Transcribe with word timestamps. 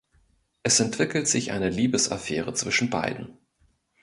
Es 0.63 0.79
entwickelt 0.79 1.27
sich 1.27 1.51
eine 1.51 1.69
Liebesaffäre 1.69 2.55
zwischen 2.55 2.89
beiden. 2.89 3.37